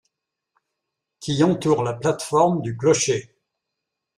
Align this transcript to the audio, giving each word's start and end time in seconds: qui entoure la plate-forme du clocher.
qui 1.19 1.43
entoure 1.43 1.83
la 1.83 1.93
plate-forme 1.93 2.63
du 2.63 2.75
clocher. 2.75 3.37